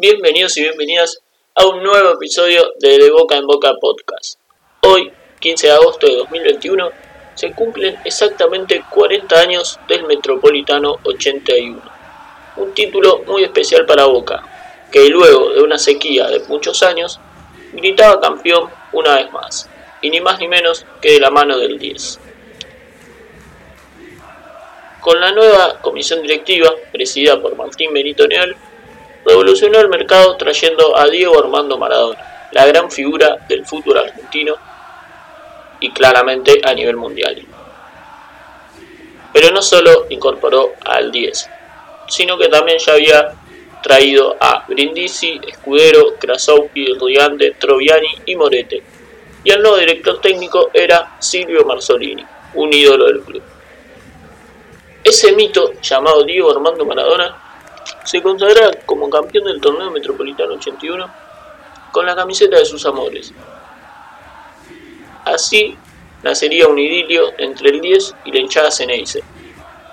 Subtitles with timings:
[0.00, 1.18] Bienvenidos y bienvenidas
[1.56, 4.38] a un nuevo episodio de De Boca en Boca Podcast.
[4.82, 5.10] Hoy,
[5.40, 6.88] 15 de agosto de 2021,
[7.34, 11.82] se cumplen exactamente 40 años del Metropolitano 81.
[12.58, 14.44] Un título muy especial para Boca,
[14.92, 17.18] que luego de una sequía de muchos años,
[17.72, 19.68] gritaba campeón una vez más,
[20.00, 22.20] y ni más ni menos que de la mano del 10.
[25.00, 28.54] Con la nueva comisión directiva, presidida por Martín Benito Neal,
[29.24, 34.56] revolucionó el mercado trayendo a Diego Armando Maradona, la gran figura del fútbol argentino
[35.80, 37.42] y claramente a nivel mundial.
[39.32, 41.50] Pero no solo incorporó al 10,
[42.08, 43.34] sino que también ya había
[43.82, 48.82] traído a Brindisi, Escudero, Krasowski, Rigante, Troviani y Morete.
[49.44, 53.42] Y el nuevo director técnico era Silvio Marzolini, un ídolo del club.
[55.04, 57.47] Ese mito, llamado Diego Armando Maradona,
[58.08, 61.10] se consagra como campeón del torneo metropolitano 81
[61.92, 63.34] con la camiseta de sus amores.
[65.26, 65.76] Así
[66.22, 69.22] nacería un idilio entre el 10 y la hinchada Ceneice,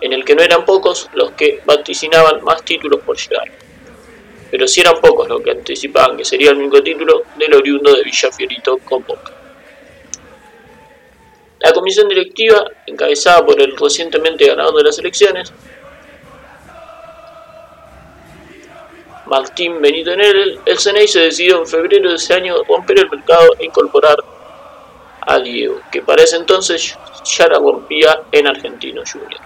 [0.00, 3.50] en el que no eran pocos los que vaticinaban más títulos por llegar.
[4.48, 8.04] Pero si eran pocos los que anticipaban que sería el único título del oriundo de
[8.04, 9.32] Villafiorito con Boca.
[11.58, 15.52] La comisión directiva, encabezada por el recientemente ganador de las elecciones,
[19.26, 23.54] Martín Benito Enel, el CNI se decidió en febrero de ese año romper el mercado
[23.58, 24.16] e incorporar
[25.22, 29.40] a Diego, que para ese entonces ya la rompía en Argentino Junior.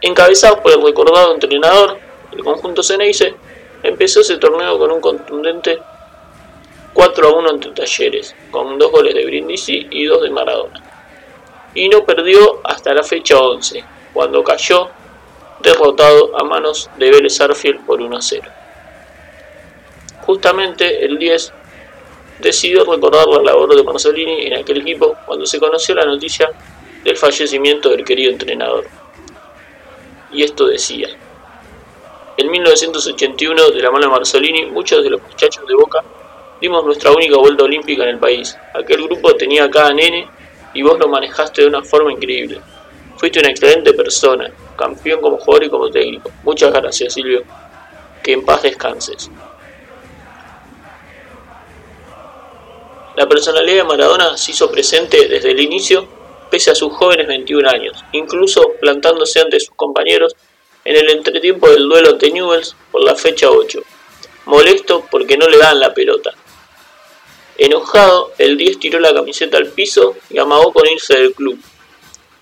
[0.00, 1.98] Encabezados por el recordado entrenador,
[2.32, 3.34] el conjunto Ceneice
[3.82, 5.78] empezó ese torneo con un contundente
[6.92, 10.82] 4 a 1 ante Talleres, con dos goles de Brindisi y dos de Maradona.
[11.74, 14.88] Y no perdió hasta la fecha 11, cuando cayó
[15.66, 18.50] derrotado a manos de Vélez Arfield por 1 a 0.
[20.22, 21.52] Justamente el 10
[22.38, 26.50] decidió recordar la labor de Marzolini en aquel equipo cuando se conoció la noticia
[27.02, 28.86] del fallecimiento del querido entrenador.
[30.32, 31.08] Y esto decía.
[32.36, 36.04] En 1981, de la mano de Marzolini, muchos de los muchachos de Boca
[36.60, 38.56] Dimos nuestra única vuelta olímpica en el país.
[38.72, 40.26] Aquel grupo tenía cada nene
[40.72, 42.60] y vos lo manejaste de una forma increíble.
[43.18, 46.30] Fuiste una excelente persona, campeón como jugador y como técnico.
[46.42, 47.42] Muchas gracias, Silvio.
[48.22, 49.30] Que en paz descanses.
[53.16, 56.06] La personalidad de Maradona se hizo presente desde el inicio,
[56.50, 60.36] pese a sus jóvenes 21 años, incluso plantándose ante sus compañeros
[60.84, 63.82] en el entretiempo del duelo ante Newells por la fecha 8,
[64.44, 66.34] molesto porque no le dan la pelota.
[67.56, 71.58] Enojado, el 10 tiró la camiseta al piso y amagó con irse del club.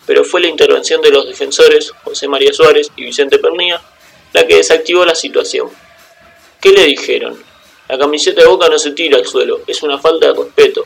[0.06, 3.80] Pero fue la intervención de los defensores, José María Suárez y Vicente Pernía,
[4.32, 5.70] la que desactivó la situación.
[6.60, 7.42] ¿Qué le dijeron?
[7.88, 10.84] La camiseta de boca no se tira al suelo, es una falta de respeto.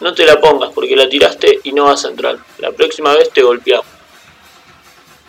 [0.00, 2.38] No te la pongas porque la tiraste y no vas a entrar.
[2.58, 3.86] La próxima vez te golpeamos.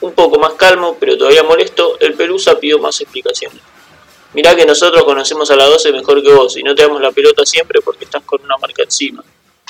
[0.01, 3.61] Un poco más calmo, pero todavía molesto, el Pelusa pidió más explicaciones.
[4.33, 7.11] Mirá que nosotros conocemos a la 12 mejor que vos y no te damos la
[7.11, 9.23] pelota siempre porque estás con una marca encima.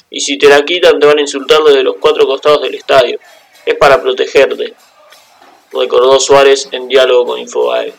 [0.10, 3.20] Y si te la quitan te van a insultar desde los cuatro costados del estadio.
[3.70, 4.74] Es para protegerte,
[5.72, 7.94] recordó Suárez en diálogo con Infobae.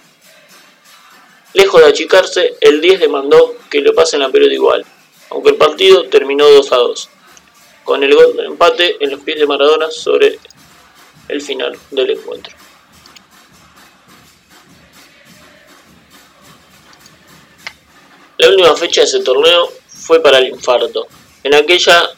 [1.53, 4.85] Lejos de achicarse, el 10 demandó que le pasen la pelota igual,
[5.31, 7.09] aunque el partido terminó 2 a 2,
[7.85, 10.41] con el gol de empate en los pies de Maradona sobre
[11.29, 12.53] el final del encuentro.
[18.39, 21.07] La última fecha de ese torneo fue para el infarto.
[21.45, 22.10] En aquella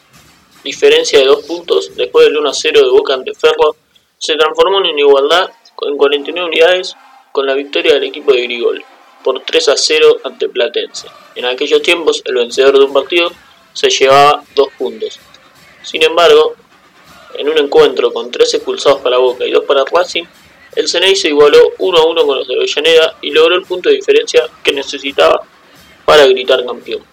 [0.63, 3.75] diferencia de dos puntos, después del 1 a 0 de Boca ante Ferro,
[4.17, 5.49] se transformó en igualdad
[5.81, 6.95] en 49 unidades
[7.31, 8.83] con la victoria del equipo de Grigol
[9.23, 11.07] por 3 a 0 ante Platense.
[11.35, 13.31] En aquellos tiempos, el vencedor de un partido
[13.73, 15.19] se llevaba dos puntos.
[15.81, 16.55] Sin embargo,
[17.35, 20.25] en un encuentro con 3 expulsados para Boca y 2 para Racing,
[20.75, 23.89] el Ceney se igualó 1 a 1 con los de Avellaneda y logró el punto
[23.89, 25.41] de diferencia que necesitaba
[26.05, 27.03] para gritar campeón.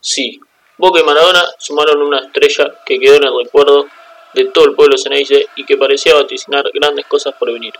[0.00, 0.40] Sí,
[0.78, 3.86] Boca y Maradona sumaron una estrella que quedó en el recuerdo
[4.34, 7.72] de todo el pueblo ceneice y que parecía vaticinar grandes cosas por venir,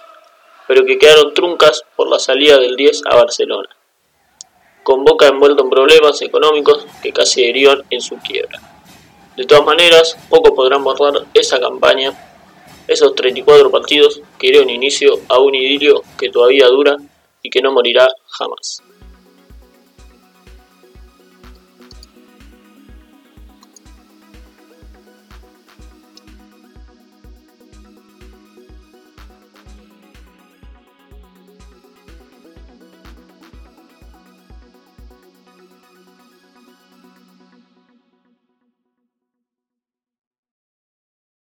[0.67, 3.69] pero que quedaron truncas por la salida del 10 a Barcelona,
[4.83, 8.61] con Boca envuelto en problemas económicos que casi derivan en su quiebra.
[9.37, 12.15] De todas maneras, pocos podrán borrar esa campaña,
[12.89, 16.97] esos 34 partidos que dieron inicio a un idilio que todavía dura
[17.43, 18.83] y que no morirá jamás.